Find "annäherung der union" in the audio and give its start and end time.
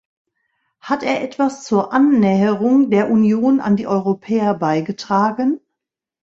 1.93-3.59